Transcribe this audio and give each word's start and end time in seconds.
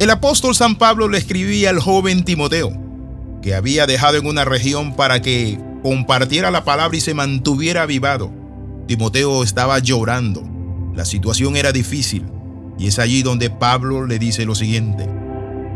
El 0.00 0.08
apóstol 0.08 0.54
San 0.54 0.76
Pablo 0.76 1.08
le 1.08 1.18
escribía 1.18 1.68
al 1.68 1.78
joven 1.78 2.24
Timoteo, 2.24 2.72
que 3.42 3.54
había 3.54 3.86
dejado 3.86 4.16
en 4.16 4.26
una 4.26 4.46
región 4.46 4.96
para 4.96 5.20
que 5.20 5.60
compartiera 5.82 6.50
la 6.50 6.64
palabra 6.64 6.96
y 6.96 7.02
se 7.02 7.12
mantuviera 7.12 7.82
avivado. 7.82 8.32
Timoteo 8.88 9.42
estaba 9.42 9.78
llorando. 9.78 10.42
La 10.94 11.04
situación 11.04 11.54
era 11.54 11.70
difícil. 11.70 12.24
Y 12.78 12.86
es 12.86 12.98
allí 12.98 13.22
donde 13.22 13.50
Pablo 13.50 14.06
le 14.06 14.18
dice 14.18 14.46
lo 14.46 14.54
siguiente. 14.54 15.06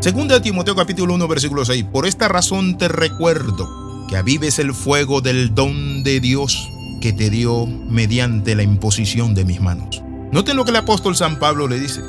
Segunda 0.01 0.41
Timoteo 0.41 0.75
capítulo 0.75 1.13
1 1.13 1.29
versículo 1.29 1.63
6. 1.67 1.85
Por 1.93 2.07
esta 2.07 2.27
razón 2.27 2.79
te 2.79 2.89
recuerdo 2.89 4.07
que 4.09 4.17
avives 4.17 4.59
el 4.59 4.73
fuego 4.73 5.21
del 5.21 5.55
don 5.55 6.03
de 6.03 6.21
Dios 6.21 6.71
que 7.03 7.13
te 7.13 7.29
dio 7.29 7.67
mediante 7.67 8.55
la 8.55 8.63
imposición 8.63 9.35
de 9.35 9.45
mis 9.45 9.61
manos. 9.61 10.03
Noten 10.33 10.57
lo 10.57 10.65
que 10.65 10.71
el 10.71 10.77
apóstol 10.77 11.15
San 11.15 11.39
Pablo 11.39 11.69
le 11.69 11.79
dice. 11.79 12.01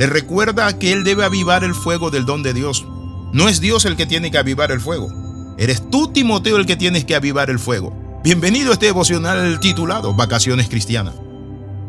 Le 0.00 0.06
recuerda 0.06 0.78
que 0.78 0.94
él 0.94 1.04
debe 1.04 1.26
avivar 1.26 1.62
el 1.62 1.74
fuego 1.74 2.10
del 2.10 2.24
don 2.24 2.42
de 2.42 2.54
Dios. 2.54 2.86
No 3.34 3.50
es 3.50 3.60
Dios 3.60 3.84
el 3.84 3.96
que 3.96 4.06
tiene 4.06 4.30
que 4.30 4.38
avivar 4.38 4.72
el 4.72 4.80
fuego. 4.80 5.12
Eres 5.58 5.90
tú, 5.90 6.10
Timoteo, 6.10 6.56
el 6.56 6.64
que 6.64 6.74
tienes 6.74 7.04
que 7.04 7.14
avivar 7.14 7.50
el 7.50 7.58
fuego. 7.58 7.92
Bienvenido 8.24 8.70
a 8.70 8.72
este 8.72 8.86
devocional 8.86 9.60
titulado 9.60 10.14
Vacaciones 10.14 10.70
Cristianas. 10.70 11.16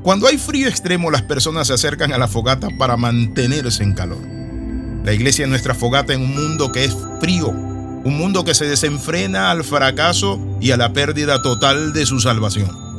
Cuando 0.04 0.28
hay 0.28 0.38
frío 0.38 0.68
extremo, 0.68 1.10
las 1.10 1.22
personas 1.22 1.68
se 1.68 1.74
acercan 1.74 2.12
a 2.12 2.18
la 2.18 2.28
fogata 2.28 2.68
para 2.78 2.98
mantenerse 2.98 3.82
en 3.82 3.94
calor. 3.94 4.20
La 5.06 5.14
iglesia 5.14 5.46
es 5.46 5.50
nuestra 5.50 5.74
fogata 5.74 6.12
en 6.12 6.24
un 6.24 6.36
mundo 6.36 6.74
que 6.74 6.84
es 6.84 6.98
frío, 7.22 7.48
un 7.48 8.18
mundo 8.18 8.44
que 8.44 8.56
se 8.56 8.66
desenfrena 8.66 9.52
al 9.52 9.64
fracaso 9.64 10.38
y 10.60 10.72
a 10.72 10.78
la 10.78 10.92
pérdida 10.92 11.42
total 11.42 11.94
de 11.94 12.06
su 12.06 12.20
salvación. 12.20 12.91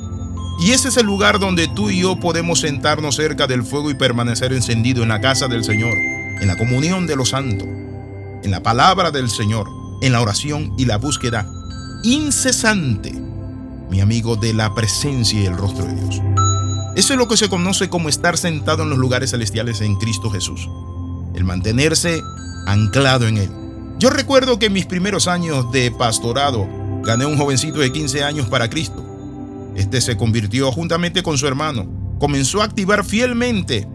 Y 0.63 0.71
ese 0.71 0.91
es 0.91 0.97
el 0.97 1.07
lugar 1.07 1.41
donde 1.41 1.67
tú 1.67 1.91
y 1.91 2.03
yo 2.03 2.21
podemos 2.21 2.61
sentarnos 2.61 3.17
cerca 3.17 3.49
del 3.49 3.65
fuego 3.65 3.91
y 3.91 3.95
permanecer 3.95 4.53
encendido 4.53 5.03
en 5.03 5.09
la 5.09 5.21
casa 5.21 5.49
del 5.49 5.65
Señor, 5.65 5.93
en 6.41 6.47
la 6.47 6.57
comunión 6.57 7.05
de 7.09 7.17
los 7.17 7.31
santos, 7.31 7.67
en 7.67 8.51
la 8.53 8.63
palabra 8.63 9.11
del 9.11 9.29
Señor, 9.29 9.69
en 10.03 10.13
la 10.13 10.21
oración 10.21 10.73
y 10.79 10.85
la 10.85 10.99
búsqueda 10.99 11.49
incesante, 12.05 13.13
mi 13.91 14.01
amigo, 14.01 14.37
de 14.37 14.55
la 14.55 14.73
presencia 14.73 15.41
y 15.41 15.47
el 15.47 15.57
rostro 15.57 15.85
de 15.85 15.95
Dios. 15.95 16.23
Eso 16.95 17.13
es 17.13 17.19
lo 17.19 17.27
que 17.27 17.37
se 17.37 17.49
conoce 17.49 17.89
como 17.89 18.09
estar 18.09 18.39
sentado 18.39 18.85
en 18.85 18.91
los 18.91 18.99
lugares 19.01 19.33
celestiales 19.33 19.81
en 19.81 19.97
Cristo 19.97 20.31
Jesús. 20.31 20.69
El 21.35 21.43
mantenerse 21.43 22.21
anclado 22.69 23.27
en 23.27 23.39
Él. 23.39 23.51
Yo 23.99 24.11
recuerdo 24.11 24.61
que 24.61 24.67
en 24.67 24.75
mis 24.75 24.87
primeros 24.87 25.27
años 25.27 25.73
de 25.73 25.91
pastorado 25.91 26.69
gané 27.03 27.27
un 27.27 27.37
jovencito 27.37 27.81
de 27.81 27.91
15 27.91 28.23
años 28.23 28.47
para 28.47 28.71
Cristo. 28.71 29.02
Este 29.77 30.01
se 30.01 30.17
convirtió 30.17 30.71
juntamente 30.71 31.23
con 31.23 31.39
su 31.39 31.47
hermano. 31.47 32.17
Comenzó 32.19 32.61
a 32.61 32.65
activar 32.65 33.05
fielmente 33.05 33.87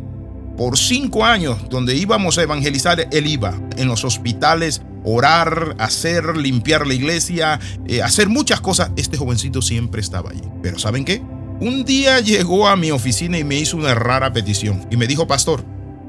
por 0.58 0.78
cinco 0.78 1.24
años 1.24 1.70
donde 1.70 1.96
íbamos 1.96 2.38
a 2.38 2.44
evangelizar, 2.44 3.08
él 3.12 3.28
iba 3.28 3.60
en 3.78 3.88
los 3.88 4.04
hospitales, 4.04 4.82
orar, 5.04 5.76
hacer, 5.80 6.36
limpiar 6.36 6.88
la 6.88 6.96
iglesia, 6.96 7.60
eh, 7.86 8.02
hacer 8.02 8.28
muchas 8.28 8.60
cosas. 8.60 8.92
Este 8.96 9.18
jovencito 9.18 9.62
siempre 9.62 10.02
estaba 10.02 10.32
allí. 10.32 10.42
Pero 10.64 10.80
¿saben 10.80 11.06
qué? 11.06 11.22
Un 11.60 11.86
día 11.86 12.20
llegó 12.20 12.68
a 12.68 12.76
mi 12.76 12.92
oficina 12.92 13.38
y 13.38 13.44
me 13.44 13.56
hizo 13.56 13.78
una 13.78 13.96
rara 13.96 14.34
petición 14.34 14.86
y 14.92 14.98
me 14.98 15.08
dijo, 15.08 15.28
pastor, 15.28 15.64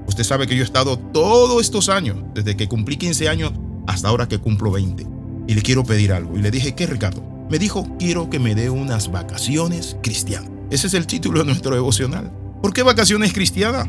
usted 0.07 0.25
sabe 0.25 0.47
que 0.47 0.57
yo 0.57 0.63
he 0.63 0.65
estado 0.65 0.99
todos 0.99 1.63
estos 1.63 1.89
años, 1.89 2.17
desde 2.35 2.57
que 2.57 2.69
cumplí 2.69 2.97
15 2.97 3.29
años 3.29 3.53
hasta 3.87 4.09
ahora 4.09 4.29
que 4.29 4.39
cumplo 4.39 4.71
20, 4.71 5.07
y 5.47 5.55
le 5.55 5.63
quiero 5.63 5.85
pedir 5.85 6.13
algo. 6.13 6.37
Y 6.37 6.43
le 6.43 6.51
dije, 6.51 6.75
¿qué 6.75 6.87
Ricardo? 6.87 7.28
Me 7.51 7.59
dijo, 7.59 7.87
quiero 7.99 8.31
que 8.31 8.39
me 8.39 8.55
dé 8.55 8.71
unas 8.71 9.11
vacaciones 9.11 9.97
cristianas. 10.03 10.51
Ese 10.71 10.87
es 10.87 10.95
el 10.95 11.07
título 11.07 11.41
de 11.41 11.47
nuestro 11.47 11.75
devocional. 11.75 12.31
¿Por 12.63 12.73
qué 12.73 12.83
vacaciones 12.83 13.33
cristianas? 13.33 13.89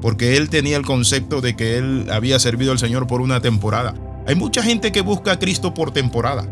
Porque 0.00 0.36
él 0.36 0.50
tenía 0.50 0.76
el 0.76 0.84
concepto 0.84 1.40
de 1.40 1.56
que 1.56 1.78
él 1.78 2.08
había 2.10 2.38
servido 2.38 2.72
al 2.72 2.78
Señor 2.78 3.06
por 3.06 3.20
una 3.20 3.40
temporada. 3.40 3.94
Hay 4.26 4.34
mucha 4.34 4.62
gente 4.62 4.92
que 4.92 5.00
busca 5.00 5.32
a 5.32 5.38
Cristo 5.38 5.72
por 5.74 5.92
temporada. 5.92 6.46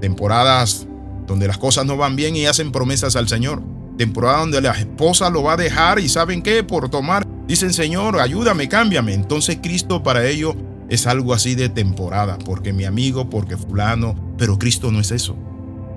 Temporadas 0.00 0.86
donde 1.26 1.46
las 1.46 1.58
cosas 1.58 1.86
no 1.86 1.96
van 1.96 2.16
bien 2.16 2.36
y 2.36 2.46
hacen 2.46 2.72
promesas 2.72 3.16
al 3.16 3.28
Señor 3.28 3.62
temporada 3.96 4.40
donde 4.40 4.60
la 4.60 4.72
esposa 4.72 5.30
lo 5.30 5.42
va 5.42 5.54
a 5.54 5.56
dejar 5.56 5.98
y 5.98 6.08
saben 6.08 6.42
qué, 6.42 6.62
por 6.62 6.88
tomar, 6.88 7.26
dicen 7.46 7.72
Señor, 7.72 8.20
ayúdame, 8.20 8.68
cámbiame. 8.68 9.14
Entonces 9.14 9.58
Cristo 9.62 10.02
para 10.02 10.26
ello 10.26 10.54
es 10.88 11.06
algo 11.06 11.32
así 11.32 11.54
de 11.54 11.68
temporada, 11.68 12.38
porque 12.44 12.72
mi 12.72 12.84
amigo, 12.84 13.30
porque 13.30 13.56
fulano, 13.56 14.34
pero 14.36 14.58
Cristo 14.58 14.90
no 14.90 15.00
es 15.00 15.10
eso. 15.10 15.36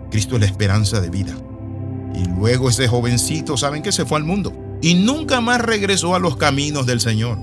Cristo 0.09 0.35
es 0.35 0.41
la 0.41 0.47
esperanza 0.47 1.01
de 1.01 1.09
vida. 1.09 1.35
Y 2.15 2.25
luego 2.25 2.69
ese 2.69 2.87
jovencito, 2.87 3.57
¿saben 3.57 3.83
que 3.83 3.91
Se 3.91 4.05
fue 4.05 4.17
al 4.17 4.23
mundo 4.23 4.53
y 4.81 4.95
nunca 4.95 5.41
más 5.41 5.61
regresó 5.61 6.15
a 6.15 6.19
los 6.19 6.37
caminos 6.37 6.85
del 6.85 6.99
Señor. 6.99 7.37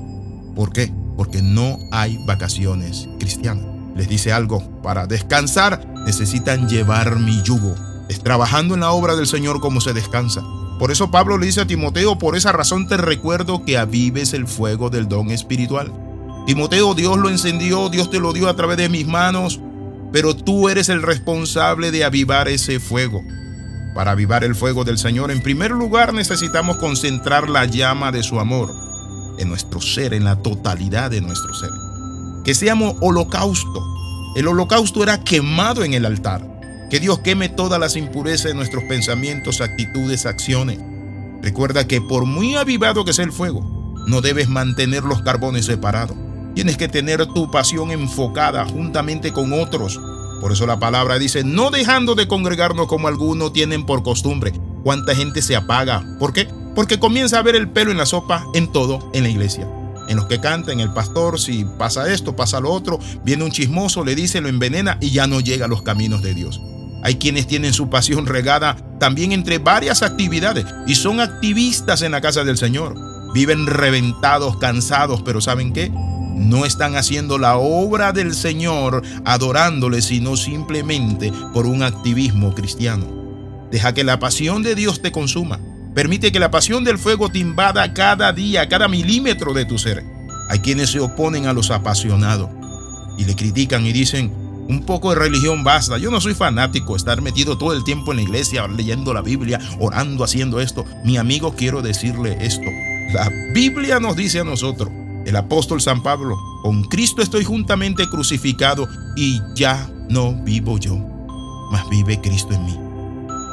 ¿Por 0.54 0.72
qué? 0.72 0.92
Porque 1.16 1.42
no 1.42 1.78
hay 1.90 2.18
vacaciones 2.26 3.08
cristianas. 3.18 3.66
Les 3.96 4.08
dice 4.08 4.32
algo, 4.32 4.82
para 4.82 5.06
descansar 5.06 5.86
necesitan 6.04 6.68
llevar 6.68 7.18
mi 7.18 7.42
yugo 7.42 7.74
es 8.08 8.20
trabajando 8.22 8.74
en 8.74 8.80
la 8.80 8.90
obra 8.90 9.16
del 9.16 9.26
Señor 9.26 9.60
como 9.60 9.80
se 9.80 9.92
descansa. 9.92 10.42
Por 10.78 10.90
eso 10.90 11.10
Pablo 11.10 11.38
le 11.38 11.46
dice 11.46 11.62
a 11.62 11.66
Timoteo, 11.66 12.18
por 12.18 12.36
esa 12.36 12.52
razón 12.52 12.86
te 12.86 12.96
recuerdo 12.96 13.64
que 13.64 13.78
avives 13.78 14.34
el 14.34 14.46
fuego 14.46 14.90
del 14.90 15.08
don 15.08 15.30
espiritual. 15.30 15.92
Timoteo, 16.46 16.94
Dios 16.94 17.16
lo 17.16 17.30
encendió, 17.30 17.88
Dios 17.88 18.10
te 18.10 18.20
lo 18.20 18.32
dio 18.32 18.48
a 18.48 18.56
través 18.56 18.76
de 18.76 18.88
mis 18.88 19.06
manos, 19.06 19.60
pero 20.14 20.36
tú 20.36 20.68
eres 20.68 20.90
el 20.90 21.02
responsable 21.02 21.90
de 21.90 22.04
avivar 22.04 22.46
ese 22.46 22.78
fuego. 22.78 23.24
Para 23.96 24.12
avivar 24.12 24.44
el 24.44 24.54
fuego 24.54 24.84
del 24.84 24.96
Señor, 24.96 25.32
en 25.32 25.42
primer 25.42 25.72
lugar 25.72 26.14
necesitamos 26.14 26.76
concentrar 26.76 27.50
la 27.50 27.64
llama 27.64 28.12
de 28.12 28.22
su 28.22 28.38
amor 28.38 28.72
en 29.40 29.48
nuestro 29.48 29.80
ser, 29.80 30.14
en 30.14 30.22
la 30.22 30.40
totalidad 30.40 31.10
de 31.10 31.20
nuestro 31.20 31.52
ser. 31.52 31.70
Que 32.44 32.54
seamos 32.54 32.94
holocausto. 33.00 33.84
El 34.36 34.46
holocausto 34.46 35.02
era 35.02 35.24
quemado 35.24 35.82
en 35.82 35.94
el 35.94 36.06
altar. 36.06 36.48
Que 36.90 37.00
Dios 37.00 37.18
queme 37.18 37.48
todas 37.48 37.80
las 37.80 37.96
impurezas 37.96 38.52
de 38.52 38.54
nuestros 38.54 38.84
pensamientos, 38.84 39.60
actitudes, 39.60 40.26
acciones. 40.26 40.78
Recuerda 41.42 41.88
que 41.88 42.00
por 42.00 42.24
muy 42.24 42.54
avivado 42.54 43.04
que 43.04 43.12
sea 43.12 43.24
el 43.24 43.32
fuego, 43.32 43.94
no 44.06 44.20
debes 44.20 44.48
mantener 44.48 45.02
los 45.02 45.22
carbones 45.22 45.66
separados. 45.66 46.16
Tienes 46.54 46.76
que 46.76 46.88
tener 46.88 47.26
tu 47.26 47.50
pasión 47.50 47.90
enfocada 47.90 48.64
juntamente 48.64 49.32
con 49.32 49.52
otros. 49.52 50.00
Por 50.40 50.52
eso 50.52 50.66
la 50.66 50.78
palabra 50.78 51.18
dice, 51.18 51.42
no 51.42 51.70
dejando 51.70 52.14
de 52.14 52.28
congregarnos 52.28 52.86
como 52.86 53.08
algunos 53.08 53.52
tienen 53.52 53.86
por 53.86 54.02
costumbre. 54.02 54.52
¿Cuánta 54.82 55.14
gente 55.14 55.42
se 55.42 55.56
apaga? 55.56 56.04
¿Por 56.18 56.32
qué? 56.32 56.48
Porque 56.74 56.98
comienza 56.98 57.38
a 57.38 57.42
ver 57.42 57.56
el 57.56 57.68
pelo 57.68 57.90
en 57.90 57.98
la 57.98 58.06
sopa 58.06 58.44
en 58.54 58.70
todo 58.70 59.10
en 59.14 59.22
la 59.22 59.30
iglesia. 59.30 59.68
En 60.08 60.16
los 60.16 60.26
que 60.26 60.40
cantan, 60.40 60.80
el 60.80 60.92
pastor, 60.92 61.40
si 61.40 61.64
pasa 61.64 62.12
esto, 62.12 62.36
pasa 62.36 62.60
lo 62.60 62.70
otro, 62.70 62.98
viene 63.24 63.44
un 63.44 63.50
chismoso, 63.50 64.04
le 64.04 64.14
dice, 64.14 64.40
lo 64.40 64.48
envenena 64.48 64.98
y 65.00 65.10
ya 65.10 65.26
no 65.26 65.40
llega 65.40 65.64
a 65.64 65.68
los 65.68 65.82
caminos 65.82 66.22
de 66.22 66.34
Dios. 66.34 66.60
Hay 67.02 67.16
quienes 67.16 67.46
tienen 67.46 67.72
su 67.72 67.90
pasión 67.90 68.26
regada 68.26 68.76
también 68.98 69.32
entre 69.32 69.58
varias 69.58 70.02
actividades 70.02 70.66
y 70.86 70.94
son 70.94 71.20
activistas 71.20 72.02
en 72.02 72.12
la 72.12 72.20
casa 72.20 72.44
del 72.44 72.58
Señor. 72.58 72.94
Viven 73.32 73.66
reventados, 73.66 74.58
cansados, 74.58 75.22
pero 75.22 75.40
¿saben 75.40 75.72
qué? 75.72 75.90
No 76.34 76.64
están 76.64 76.96
haciendo 76.96 77.38
la 77.38 77.56
obra 77.56 78.12
del 78.12 78.34
Señor 78.34 79.02
adorándole, 79.24 80.02
sino 80.02 80.36
simplemente 80.36 81.32
por 81.52 81.66
un 81.66 81.82
activismo 81.82 82.54
cristiano. 82.54 83.06
Deja 83.70 83.94
que 83.94 84.04
la 84.04 84.18
pasión 84.18 84.62
de 84.62 84.74
Dios 84.74 85.00
te 85.00 85.12
consuma. 85.12 85.60
Permite 85.94 86.32
que 86.32 86.40
la 86.40 86.50
pasión 86.50 86.82
del 86.84 86.98
fuego 86.98 87.28
te 87.28 87.38
invada 87.38 87.94
cada 87.94 88.32
día, 88.32 88.68
cada 88.68 88.88
milímetro 88.88 89.54
de 89.54 89.64
tu 89.64 89.78
ser. 89.78 90.04
Hay 90.50 90.58
quienes 90.58 90.90
se 90.90 91.00
oponen 91.00 91.46
a 91.46 91.52
los 91.52 91.70
apasionados 91.70 92.50
y 93.16 93.24
le 93.24 93.36
critican 93.36 93.86
y 93.86 93.92
dicen, 93.92 94.32
un 94.68 94.84
poco 94.84 95.10
de 95.10 95.16
religión 95.16 95.62
basta. 95.62 95.98
Yo 95.98 96.10
no 96.10 96.20
soy 96.20 96.34
fanático, 96.34 96.96
estar 96.96 97.22
metido 97.22 97.58
todo 97.58 97.72
el 97.72 97.84
tiempo 97.84 98.12
en 98.12 98.16
la 98.16 98.22
iglesia, 98.22 98.66
leyendo 98.66 99.14
la 99.14 99.22
Biblia, 99.22 99.60
orando, 99.78 100.24
haciendo 100.24 100.60
esto. 100.60 100.84
Mi 101.04 101.16
amigo, 101.16 101.54
quiero 101.54 101.82
decirle 101.82 102.36
esto. 102.40 102.66
La 103.12 103.30
Biblia 103.52 104.00
nos 104.00 104.16
dice 104.16 104.40
a 104.40 104.44
nosotros, 104.44 104.90
el 105.26 105.36
apóstol 105.36 105.80
San 105.80 106.02
Pablo, 106.02 106.38
con 106.62 106.84
Cristo 106.84 107.22
estoy 107.22 107.44
juntamente 107.44 108.08
crucificado 108.08 108.88
y 109.16 109.40
ya 109.54 109.90
no 110.08 110.34
vivo 110.44 110.78
yo, 110.78 110.96
mas 111.70 111.88
vive 111.88 112.20
Cristo 112.20 112.54
en 112.54 112.64
mí. 112.64 112.78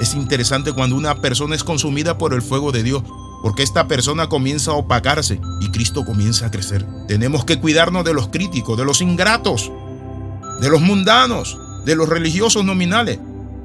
Es 0.01 0.15
interesante 0.15 0.73
cuando 0.73 0.95
una 0.95 1.21
persona 1.21 1.55
es 1.55 1.63
consumida 1.63 2.17
por 2.17 2.33
el 2.33 2.41
fuego 2.41 2.71
de 2.71 2.83
Dios, 2.83 3.03
porque 3.41 3.63
esta 3.63 3.87
persona 3.87 4.29
comienza 4.29 4.71
a 4.71 4.75
opacarse 4.75 5.39
y 5.61 5.69
Cristo 5.69 6.05
comienza 6.05 6.47
a 6.47 6.51
crecer. 6.51 6.85
Tenemos 7.07 7.45
que 7.45 7.59
cuidarnos 7.59 8.03
de 8.03 8.13
los 8.13 8.29
críticos, 8.29 8.77
de 8.77 8.85
los 8.85 9.01
ingratos, 9.01 9.71
de 10.59 10.69
los 10.69 10.81
mundanos, 10.81 11.57
de 11.85 11.95
los 11.95 12.09
religiosos 12.09 12.63
nominales. 12.65 13.19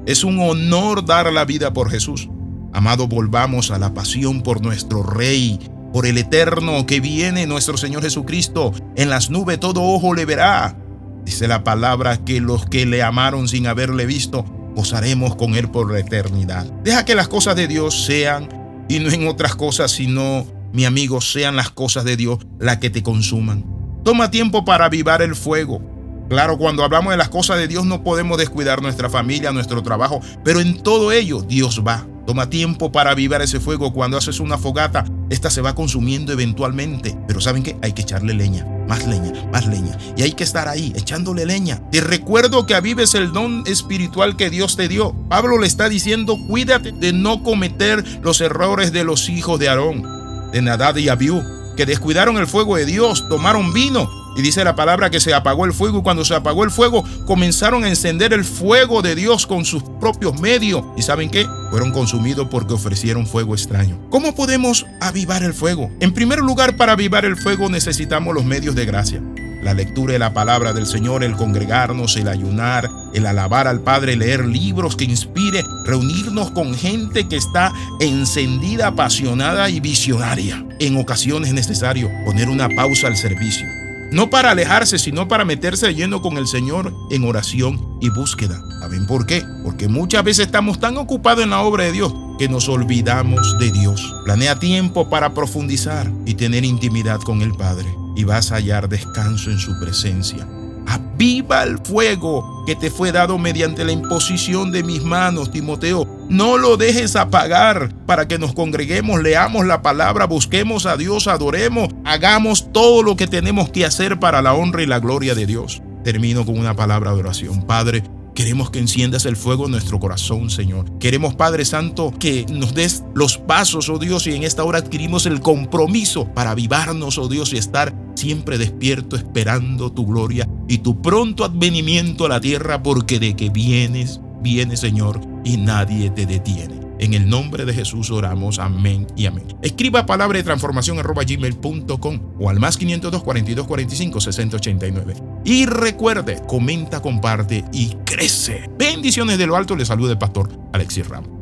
Es 0.05 0.23
un 0.23 0.39
honor 0.39 1.05
dar 1.05 1.31
la 1.31 1.45
vida 1.45 1.73
por 1.73 1.89
Jesús. 1.89 2.29
Amado, 2.73 3.07
volvamos 3.07 3.71
a 3.71 3.77
la 3.77 3.93
pasión 3.93 4.41
por 4.41 4.61
nuestro 4.61 5.03
Rey, 5.03 5.59
por 5.93 6.05
el 6.05 6.17
eterno 6.17 6.85
que 6.85 6.99
viene 6.99 7.47
nuestro 7.47 7.77
Señor 7.77 8.03
Jesucristo. 8.03 8.73
En 8.95 9.09
las 9.09 9.29
nubes 9.29 9.59
todo 9.59 9.81
ojo 9.83 10.13
le 10.13 10.25
verá. 10.25 10.77
Dice 11.25 11.47
la 11.47 11.63
palabra 11.63 12.23
que 12.23 12.39
los 12.39 12.65
que 12.65 12.85
le 12.85 13.03
amaron 13.03 13.47
sin 13.47 13.67
haberle 13.67 14.05
visto, 14.05 14.45
gozaremos 14.75 15.35
con 15.35 15.55
Él 15.55 15.69
por 15.69 15.91
la 15.91 15.99
eternidad. 15.99 16.65
Deja 16.83 17.03
que 17.03 17.15
las 17.15 17.27
cosas 17.27 17.55
de 17.55 17.67
Dios 17.67 18.05
sean, 18.05 18.47
y 18.87 18.99
no 18.99 19.09
en 19.09 19.27
otras 19.27 19.55
cosas, 19.55 19.91
sino, 19.91 20.45
mi 20.71 20.85
amigo, 20.85 21.19
sean 21.19 21.55
las 21.55 21.69
cosas 21.69 22.05
de 22.05 22.15
Dios 22.15 22.39
las 22.59 22.77
que 22.77 22.89
te 22.89 23.03
consuman. 23.03 23.65
Toma 24.03 24.31
tiempo 24.31 24.63
para 24.63 24.85
avivar 24.85 25.21
el 25.21 25.35
fuego. 25.35 25.81
Claro, 26.29 26.57
cuando 26.57 26.83
hablamos 26.83 27.11
de 27.11 27.17
las 27.17 27.29
cosas 27.29 27.57
de 27.57 27.67
Dios 27.67 27.85
no 27.85 28.03
podemos 28.03 28.37
descuidar 28.37 28.81
nuestra 28.81 29.09
familia, 29.09 29.51
nuestro 29.51 29.81
trabajo, 29.81 30.21
pero 30.43 30.59
en 30.59 30.81
todo 30.81 31.11
ello 31.11 31.41
Dios 31.41 31.83
va. 31.85 32.05
Toma 32.27 32.49
tiempo 32.49 32.91
para 32.91 33.11
avivar 33.11 33.41
ese 33.41 33.61
fuego. 33.61 33.93
Cuando 33.93 34.17
haces 34.17 34.41
una 34.41 34.57
fogata, 34.57 35.05
esta 35.29 35.49
se 35.49 35.61
va 35.61 35.73
consumiendo 35.73 36.33
eventualmente. 36.33 37.17
Pero 37.25 37.39
¿saben 37.39 37.63
qué? 37.63 37.77
Hay 37.81 37.93
que 37.93 38.01
echarle 38.01 38.33
leña, 38.33 38.67
más 38.85 39.07
leña, 39.07 39.31
más 39.53 39.65
leña. 39.65 39.97
Y 40.17 40.23
hay 40.23 40.33
que 40.33 40.43
estar 40.43 40.67
ahí, 40.67 40.91
echándole 40.97 41.45
leña. 41.45 41.81
Te 41.89 42.01
recuerdo 42.01 42.65
que 42.65 42.75
avives 42.75 43.15
el 43.15 43.31
don 43.31 43.63
espiritual 43.65 44.35
que 44.35 44.49
Dios 44.49 44.75
te 44.75 44.89
dio. 44.89 45.15
Pablo 45.29 45.57
le 45.57 45.67
está 45.67 45.87
diciendo, 45.87 46.37
cuídate 46.49 46.91
de 46.91 47.13
no 47.13 47.43
cometer 47.43 48.03
los 48.21 48.41
errores 48.41 48.91
de 48.91 49.05
los 49.05 49.29
hijos 49.29 49.57
de 49.57 49.69
Aarón, 49.69 50.51
de 50.51 50.61
Nadad 50.61 50.97
y 50.97 51.07
Abiú, 51.07 51.41
que 51.77 51.85
descuidaron 51.85 52.35
el 52.35 52.47
fuego 52.47 52.75
de 52.75 52.85
Dios, 52.85 53.29
tomaron 53.29 53.71
vino 53.71 54.26
y 54.37 54.43
dice 54.43 54.63
la 54.63 54.75
palabra 54.75 55.09
que 55.09 55.19
se 55.19 55.33
apagó 55.33 55.65
el 55.65 55.73
fuego 55.73 55.99
y 55.99 56.03
cuando 56.03 56.23
se 56.23 56.35
apagó 56.35 56.63
el 56.63 56.69
fuego 56.69 57.03
comenzaron 57.25 57.83
a 57.83 57.89
encender 57.89 58.33
el 58.33 58.45
fuego 58.45 59.01
de 59.01 59.15
Dios 59.15 59.47
con 59.47 59.65
sus 59.65 59.81
propios 59.99 60.39
medios. 60.39 60.83
¿Y 60.95 61.01
saben 61.01 61.31
qué? 61.31 61.47
Fueron 61.71 61.91
consumidos 61.91 62.47
porque 62.51 62.75
ofrecieron 62.75 63.25
fuego 63.25 63.55
extraño. 63.55 63.99
¿Cómo 64.11 64.35
podemos 64.35 64.85
avivar 65.01 65.41
el 65.41 65.55
fuego? 65.55 65.89
En 65.99 66.13
primer 66.13 66.39
lugar, 66.39 66.77
para 66.77 66.91
avivar 66.91 67.25
el 67.25 67.35
fuego 67.35 67.67
necesitamos 67.67 68.35
los 68.35 68.45
medios 68.45 68.75
de 68.75 68.85
gracia. 68.85 69.23
La 69.63 69.73
lectura 69.73 70.13
de 70.13 70.19
la 70.19 70.33
palabra 70.33 70.71
del 70.71 70.85
Señor, 70.85 71.23
el 71.23 71.35
congregarnos, 71.35 72.15
el 72.15 72.27
ayunar, 72.27 72.87
el 73.15 73.25
alabar 73.25 73.67
al 73.67 73.81
Padre, 73.81 74.15
leer 74.15 74.45
libros 74.45 74.95
que 74.95 75.05
inspire, 75.05 75.63
reunirnos 75.83 76.51
con 76.51 76.75
gente 76.75 77.27
que 77.27 77.37
está 77.37 77.73
encendida, 77.99 78.87
apasionada 78.87 79.67
y 79.71 79.79
visionaria. 79.79 80.63
En 80.79 80.95
ocasiones 80.97 81.49
es 81.49 81.55
necesario 81.55 82.07
poner 82.23 82.49
una 82.49 82.69
pausa 82.69 83.07
al 83.07 83.17
servicio 83.17 83.65
no 84.11 84.29
para 84.29 84.51
alejarse, 84.51 84.97
sino 84.99 85.27
para 85.27 85.45
meterse 85.45 85.93
lleno 85.93 86.21
con 86.21 86.37
el 86.37 86.47
Señor 86.47 86.93
en 87.09 87.23
oración 87.25 87.97
y 88.01 88.09
búsqueda. 88.09 88.61
¿Saben 88.79 89.05
por 89.05 89.25
qué? 89.25 89.43
Porque 89.63 89.87
muchas 89.87 90.23
veces 90.23 90.45
estamos 90.45 90.79
tan 90.79 90.97
ocupados 90.97 91.43
en 91.43 91.49
la 91.49 91.61
obra 91.61 91.85
de 91.85 91.91
Dios 91.91 92.13
que 92.37 92.47
nos 92.47 92.69
olvidamos 92.69 93.57
de 93.59 93.71
Dios. 93.71 94.13
Planea 94.23 94.59
tiempo 94.59 95.09
para 95.09 95.33
profundizar 95.33 96.09
y 96.25 96.35
tener 96.35 96.63
intimidad 96.63 97.19
con 97.21 97.41
el 97.41 97.53
Padre 97.53 97.87
y 98.15 98.23
vas 98.23 98.51
a 98.51 98.55
hallar 98.55 98.87
descanso 98.87 99.51
en 99.51 99.59
su 99.59 99.77
presencia. 99.79 100.47
Aviva 100.87 101.63
el 101.63 101.79
fuego 101.79 102.63
que 102.65 102.75
te 102.75 102.89
fue 102.89 103.11
dado 103.11 103.37
mediante 103.37 103.83
la 103.83 103.91
imposición 103.91 104.71
de 104.71 104.83
mis 104.83 105.03
manos, 105.03 105.51
Timoteo. 105.51 106.07
No 106.29 106.57
lo 106.57 106.75
dejes 106.75 107.15
apagar 107.15 107.93
para 108.05 108.27
que 108.27 108.37
nos 108.37 108.53
congreguemos, 108.53 109.21
leamos 109.21 109.65
la 109.65 109.81
palabra, 109.81 110.25
busquemos 110.25 110.85
a 110.85 110.97
Dios, 110.97 111.27
adoremos, 111.27 111.89
hagamos 112.03 112.73
todo 112.73 113.01
lo 113.01 113.15
que 113.15 113.27
tenemos 113.27 113.69
que 113.69 113.85
hacer 113.85 114.19
para 114.19 114.41
la 114.41 114.53
honra 114.53 114.83
y 114.83 114.87
la 114.87 114.99
gloria 114.99 115.35
de 115.35 115.45
Dios. 115.45 115.81
Termino 116.03 116.45
con 116.45 116.59
una 116.59 116.75
palabra 116.75 117.13
de 117.13 117.19
oración. 117.19 117.63
Padre, 117.63 118.03
Queremos 118.37 118.69
que 118.69 118.77
enciendas 118.77 119.25
el 119.25 119.35
fuego 119.35 119.65
en 119.65 119.71
nuestro 119.71 119.99
corazón, 119.99 120.51
Señor. 120.51 120.99
Queremos, 120.99 121.33
Padre 121.33 121.65
Santo, 121.65 122.13
que 122.19 122.45
nos 122.47 122.75
des 122.75 123.03
los 123.15 123.39
pasos, 123.39 123.89
oh 123.89 123.97
Dios, 123.97 124.27
y 124.27 124.35
en 124.35 124.43
esta 124.43 124.63
hora 124.63 124.77
adquirimos 124.77 125.25
el 125.25 125.39
compromiso 125.39 126.31
para 126.35 126.51
avivarnos, 126.51 127.17
oh 127.17 127.29
Dios, 127.29 127.51
y 127.51 127.57
estar 127.57 127.95
siempre 128.13 128.59
despierto 128.59 129.15
esperando 129.15 129.91
tu 129.91 130.05
gloria 130.05 130.47
y 130.67 130.77
tu 130.77 131.01
pronto 131.01 131.45
advenimiento 131.45 132.27
a 132.27 132.29
la 132.29 132.39
tierra, 132.39 132.83
porque 132.83 133.17
de 133.17 133.35
que 133.35 133.49
vienes, 133.49 134.21
vienes, 134.43 134.81
Señor, 134.81 135.19
y 135.47 135.55
nadie 135.55 136.09
te 136.09 136.25
detiene. 136.25 136.81
En 136.99 137.13
el 137.13 137.29
nombre 137.29 137.63
de 137.63 137.73
Jesús 137.73 138.11
oramos. 138.11 138.59
Amén 138.59 139.07
y 139.15 139.27
amén. 139.27 139.45
Escriba 139.61 140.05
palabra 140.05 140.37
de 140.37 140.43
transformación 140.43 140.99
arroba 140.99 141.23
gmail.com 141.23 142.19
o 142.37 142.49
al 142.49 142.59
más 142.59 142.75
502 142.75 143.23
42 143.23 143.65
45 143.65 144.19
60 144.19 144.57
89. 144.57 145.13
Y 145.45 145.65
recuerde, 145.65 146.41
comenta, 146.47 147.01
comparte 147.01 147.63
y 147.71 147.95
crece. 148.05 148.69
Bendiciones 148.77 149.37
de 149.37 149.47
lo 149.47 149.55
alto. 149.55 149.75
Le 149.75 149.85
saluda 149.85 150.11
el 150.11 150.17
pastor 150.17 150.49
Alexis 150.73 151.07
Ramos. 151.07 151.36